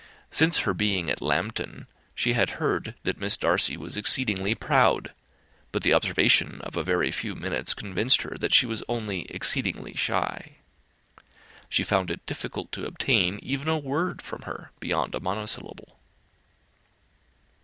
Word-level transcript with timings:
Since 0.31 0.61
her 0.61 0.73
being 0.73 1.11
at 1.11 1.21
Lambton, 1.21 1.85
she 2.15 2.33
had 2.33 2.57
heard 2.57 2.95
that 3.03 3.19
Miss 3.19 3.37
Darcy 3.37 3.77
was 3.77 3.95
exceedingly 3.95 4.55
proud; 4.55 5.13
but 5.71 5.83
the 5.83 5.93
observation 5.93 6.59
of 6.61 6.75
a 6.75 6.83
very 6.83 7.11
few 7.11 7.35
minutes 7.35 7.75
convinced 7.75 8.23
her 8.23 8.35
that 8.39 8.51
she 8.51 8.65
was 8.65 8.81
only 8.89 9.25
exceedingly 9.29 9.93
shy. 9.95 10.57
She 11.69 11.83
found 11.83 12.09
it 12.09 12.25
difficult 12.25 12.71
to 12.71 12.85
obtain 12.87 13.37
even 13.43 13.67
a 13.67 13.77
word 13.77 14.23
from 14.23 14.41
her 14.41 14.71
beyond 14.79 15.13
a 15.13 15.19
monosyllable. 15.19 15.99